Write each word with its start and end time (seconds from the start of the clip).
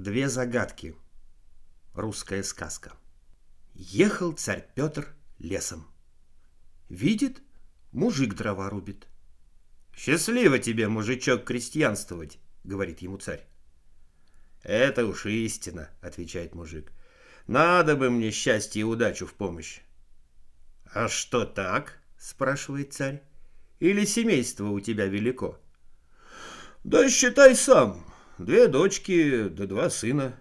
Две 0.00 0.30
загадки. 0.30 0.96
Русская 1.92 2.42
сказка. 2.42 2.94
Ехал 3.74 4.32
царь 4.32 4.66
Петр 4.74 5.14
лесом. 5.38 5.86
Видит, 6.88 7.42
мужик 7.92 8.34
дрова 8.34 8.70
рубит. 8.70 9.08
«Счастливо 9.94 10.58
тебе, 10.58 10.88
мужичок, 10.88 11.44
крестьянствовать»,— 11.44 12.38
говорит 12.64 13.02
ему 13.02 13.18
царь. 13.18 13.44
«Это 14.62 15.04
уж 15.04 15.26
истина»,— 15.26 15.90
отвечает 16.00 16.54
мужик. 16.54 16.92
«Надо 17.46 17.94
бы 17.94 18.08
мне 18.08 18.30
счастье 18.30 18.80
и 18.80 18.84
удачу 18.84 19.26
в 19.26 19.34
помощь». 19.34 19.80
«А 20.94 21.08
что 21.08 21.44
так?»— 21.44 22.00
спрашивает 22.18 22.94
царь. 22.94 23.22
«Или 23.80 24.06
семейство 24.06 24.64
у 24.68 24.80
тебя 24.80 25.04
велико?» 25.04 25.60
«Да 26.84 27.10
считай 27.10 27.54
сам. 27.54 28.09
Две 28.40 28.68
дочки 28.68 29.48
да 29.48 29.66
два 29.66 29.90
сына». 29.90 30.34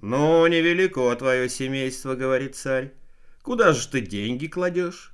«Ну, 0.00 0.46
невелико 0.46 1.14
твое 1.14 1.46
семейство»,— 1.50 2.14
говорит 2.16 2.56
царь. 2.56 2.94
«Куда 3.42 3.74
же 3.74 3.86
ты 3.88 4.00
деньги 4.00 4.46
кладешь?» 4.46 5.12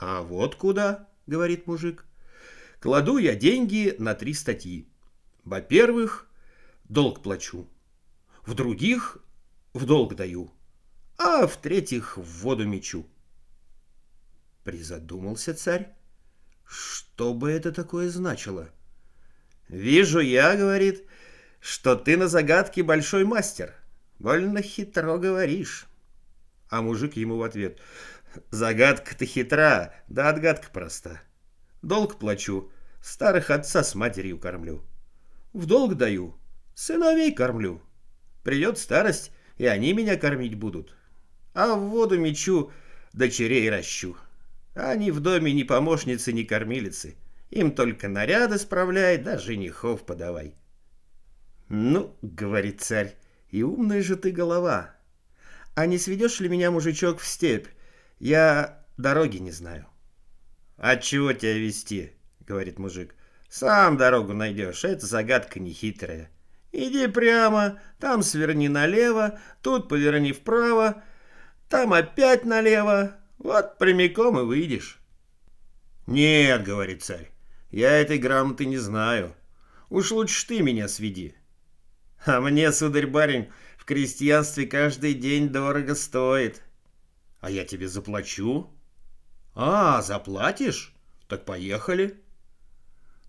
«А 0.00 0.22
вот 0.22 0.54
куда»,— 0.54 1.06
говорит 1.26 1.66
мужик. 1.66 2.06
«Кладу 2.80 3.18
я 3.18 3.34
деньги 3.34 3.94
на 3.98 4.14
три 4.14 4.32
статьи. 4.32 4.88
Во-первых, 5.44 6.26
долг 6.84 7.22
плачу. 7.22 7.68
В 8.46 8.54
других 8.54 9.18
в 9.74 9.84
долг 9.84 10.14
даю. 10.16 10.50
А 11.18 11.46
в-третьих, 11.46 12.16
в 12.16 12.22
воду 12.22 12.66
мечу». 12.66 13.06
Призадумался 14.64 15.54
царь. 15.54 15.94
Что 16.64 17.34
бы 17.34 17.50
это 17.50 17.70
такое 17.70 18.08
значило? 18.08 18.70
«Вижу 19.68 20.20
я,— 20.20 20.56
говорит,— 20.56 21.04
что 21.60 21.94
ты 21.94 22.16
на 22.16 22.28
загадки 22.28 22.80
большой 22.80 23.24
мастер. 23.24 23.74
Больно 24.18 24.62
хитро 24.62 25.18
говоришь». 25.18 25.86
А 26.70 26.80
мужик 26.80 27.16
ему 27.16 27.36
в 27.36 27.42
ответ. 27.42 27.78
«Загадка-то 28.50 29.26
хитра, 29.26 29.94
да 30.08 30.30
отгадка 30.30 30.70
проста. 30.70 31.20
Долг 31.82 32.18
плачу, 32.18 32.70
старых 33.02 33.50
отца 33.50 33.84
с 33.84 33.94
матерью 33.94 34.38
кормлю. 34.38 34.82
В 35.52 35.66
долг 35.66 35.96
даю, 35.96 36.36
сыновей 36.74 37.34
кормлю. 37.34 37.82
Придет 38.44 38.78
старость, 38.78 39.32
и 39.56 39.66
они 39.66 39.92
меня 39.92 40.16
кормить 40.16 40.54
будут. 40.54 40.94
А 41.54 41.74
в 41.74 41.88
воду 41.88 42.18
мечу, 42.18 42.70
дочерей 43.12 43.68
ращу. 43.70 44.16
Они 44.74 45.10
в 45.10 45.20
доме 45.20 45.52
ни 45.52 45.62
помощницы, 45.62 46.32
ни 46.32 46.44
кормилицы». 46.44 47.16
Им 47.50 47.72
только 47.72 48.08
наряды 48.08 48.58
справляй, 48.58 49.18
да 49.18 49.38
женихов 49.38 50.04
подавай. 50.04 50.54
Ну, 51.68 52.16
говорит 52.22 52.80
царь, 52.80 53.16
и 53.50 53.62
умная 53.62 54.02
же 54.02 54.16
ты 54.16 54.30
голова. 54.30 54.94
А 55.74 55.86
не 55.86 55.98
сведешь 55.98 56.40
ли 56.40 56.48
меня, 56.48 56.70
мужичок, 56.70 57.20
в 57.20 57.26
степь? 57.26 57.68
Я 58.18 58.84
дороги 58.96 59.38
не 59.38 59.50
знаю. 59.50 59.86
А 60.76 60.96
чего 60.96 61.32
тебя 61.32 61.54
вести? 61.54 62.12
Говорит 62.40 62.78
мужик. 62.78 63.14
Сам 63.48 63.96
дорогу 63.96 64.34
найдешь, 64.34 64.84
это 64.84 65.06
загадка 65.06 65.58
нехитрая. 65.58 66.30
Иди 66.72 67.06
прямо, 67.06 67.80
там 67.98 68.22
сверни 68.22 68.68
налево, 68.68 69.40
тут 69.62 69.88
поверни 69.88 70.32
вправо, 70.32 71.02
там 71.68 71.94
опять 71.94 72.44
налево, 72.44 73.16
вот 73.38 73.78
прямиком 73.78 74.38
и 74.38 74.42
выйдешь. 74.42 74.98
Нет, 76.06 76.64
говорит 76.64 77.02
царь, 77.02 77.30
я 77.70 77.92
этой 77.92 78.18
грамоты 78.18 78.66
не 78.66 78.78
знаю. 78.78 79.34
Уж 79.90 80.12
лучше 80.12 80.46
ты 80.46 80.62
меня 80.62 80.88
сведи. 80.88 81.34
А 82.24 82.40
мне, 82.40 82.72
сударь-барин, 82.72 83.52
в 83.76 83.84
крестьянстве 83.84 84.66
каждый 84.66 85.14
день 85.14 85.48
дорого 85.48 85.94
стоит. 85.94 86.62
А 87.40 87.50
я 87.50 87.64
тебе 87.64 87.88
заплачу. 87.88 88.70
А, 89.54 90.02
заплатишь? 90.02 90.94
Так 91.28 91.44
поехали. 91.44 92.20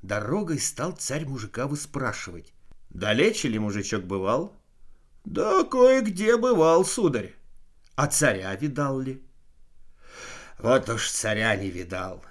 Дорогой 0.02 0.60
стал 0.60 0.94
царь 0.94 1.26
мужика 1.26 1.68
выспрашивать. 1.68 2.54
Далече 2.90 3.50
ли 3.50 3.60
мужичок 3.60 4.04
бывал? 4.04 4.56
Да 5.26 5.64
кое-где 5.64 6.38
бывал, 6.38 6.86
сударь. 6.86 7.36
А 7.96 8.08
царя 8.08 8.56
видал 8.56 9.00
ли? 9.00 9.22
Вот 10.58 10.90
уж 10.90 11.10
царя 11.12 11.56
не 11.56 11.70
видал. 11.70 12.24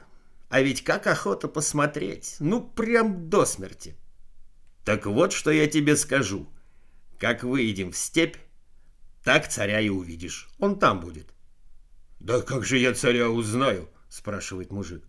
А 0.49 0.63
ведь 0.63 0.83
как 0.83 1.07
охота 1.07 1.49
посмотреть, 1.49 2.37
ну 2.41 2.63
прям 2.63 3.29
до 3.29 3.45
смерти. 3.45 3.97
Так 4.85 5.07
вот, 5.07 5.33
что 5.33 5.51
я 5.51 5.67
тебе 5.67 5.97
скажу. 5.97 6.49
Как 7.19 7.43
выйдем 7.43 7.93
в 7.93 7.97
степь, 7.97 8.37
так 9.23 9.49
царя 9.49 9.81
и 9.81 9.89
увидишь. 9.89 10.49
Он 10.59 10.79
там 10.79 11.01
будет. 11.01 11.35
Да 12.21 12.41
как 12.41 12.65
же 12.65 12.79
я 12.79 12.95
царя 12.95 13.29
узнаю? 13.29 13.89
Спрашивает 14.09 14.73
мужик. 14.73 15.05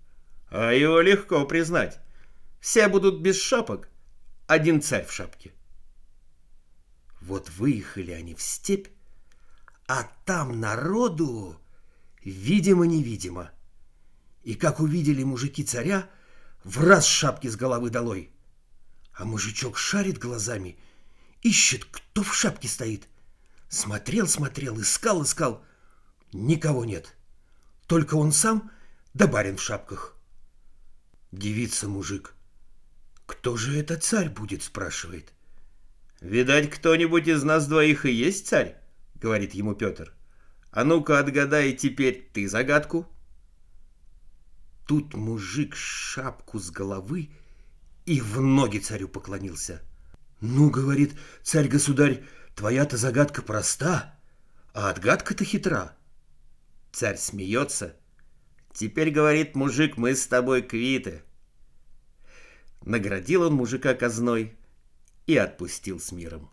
А 0.49 0.72
его 0.72 0.99
легко 0.99 1.45
признать. 1.45 1.99
Все 2.59 2.89
будут 2.89 3.22
без 3.22 3.39
шапок, 3.39 3.89
один 4.47 4.81
царь 4.81 5.05
в 5.05 5.13
шапке. 5.13 5.53
Вот 7.22 7.49
выехали 7.51 8.11
они 8.11 8.33
в 8.35 8.41
степь, 8.41 8.88
а 9.88 10.03
там 10.25 10.59
народу, 10.59 11.57
видимо-невидимо, 12.23 13.51
и 14.49 14.55
как 14.55 14.79
увидели 14.79 15.21
мужики 15.21 15.63
царя, 15.63 16.09
в 16.63 16.83
раз 16.83 17.05
шапки 17.05 17.47
с 17.47 17.55
головы 17.55 17.91
долой. 17.91 18.31
А 19.13 19.23
мужичок 19.23 19.77
шарит 19.77 20.17
глазами, 20.17 20.79
ищет, 21.43 21.85
кто 21.85 22.23
в 22.23 22.33
шапке 22.33 22.67
стоит. 22.67 23.07
Смотрел, 23.67 24.27
смотрел, 24.27 24.81
искал, 24.81 25.21
искал. 25.21 25.63
Никого 26.33 26.83
нет. 26.83 27.15
Только 27.85 28.15
он 28.15 28.31
сам 28.31 28.71
да 29.13 29.27
барин 29.27 29.57
в 29.57 29.61
шапках. 29.61 30.15
Девица 31.31 31.87
мужик. 31.87 32.33
«Кто 33.27 33.55
же 33.55 33.77
это 33.77 33.97
царь 33.97 34.29
будет?»— 34.29 34.63
спрашивает. 34.63 35.31
«Видать, 36.21 36.71
кто-нибудь 36.71 37.27
из 37.27 37.43
нас 37.43 37.67
двоих 37.67 38.07
и 38.07 38.11
есть 38.11 38.47
царь?»— 38.47 38.81
говорит 39.13 39.53
ему 39.53 39.75
Петр. 39.75 40.11
«А 40.71 40.83
ну-ка 40.83 41.19
отгадай 41.19 41.73
теперь 41.73 42.27
ты 42.33 42.49
загадку». 42.49 43.07
Тут 44.89 45.13
мужик 45.13 45.75
шапку 45.75 46.57
с 46.57 46.72
головы 46.72 47.29
и 48.07 48.22
в 48.22 48.41
ноги 48.41 48.79
царю 48.79 49.07
поклонился. 49.07 49.83
«Ну,— 50.41 50.69
говорит 50.72 51.13
царь-государь,— 51.44 52.23
твоя-то 52.55 52.97
загадка 52.97 53.44
проста, 53.44 54.17
а 54.73 54.89
отгадка-то 54.89 55.45
хитра». 55.45 55.95
Царь 56.91 57.17
смеется. 57.17 57.97
«Теперь,— 58.73 59.11
говорит 59.11 59.55
мужик,— 59.55 59.95
мы 59.97 60.16
с 60.16 60.25
тобой 60.25 60.63
квиты». 60.63 61.22
Наградил 62.81 63.44
он 63.44 63.53
мужика 63.53 63.94
казной 63.94 64.57
и 65.28 65.38
отпустил 65.38 65.99
с 65.99 66.11
миром. 66.11 66.49